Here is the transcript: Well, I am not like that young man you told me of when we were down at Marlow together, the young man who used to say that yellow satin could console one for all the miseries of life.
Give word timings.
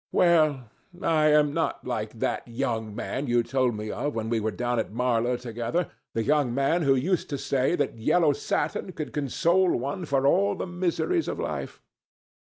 Well, 0.11 0.71
I 0.99 1.27
am 1.27 1.53
not 1.53 1.85
like 1.85 2.13
that 2.17 2.47
young 2.47 2.95
man 2.95 3.27
you 3.27 3.43
told 3.43 3.75
me 3.75 3.91
of 3.91 4.15
when 4.15 4.29
we 4.29 4.39
were 4.39 4.49
down 4.49 4.79
at 4.79 4.91
Marlow 4.91 5.37
together, 5.37 5.91
the 6.15 6.23
young 6.23 6.55
man 6.55 6.81
who 6.81 6.95
used 6.95 7.29
to 7.29 7.37
say 7.37 7.75
that 7.75 7.99
yellow 7.99 8.33
satin 8.33 8.93
could 8.93 9.13
console 9.13 9.77
one 9.77 10.05
for 10.05 10.25
all 10.25 10.55
the 10.55 10.65
miseries 10.65 11.27
of 11.27 11.37
life. 11.37 11.83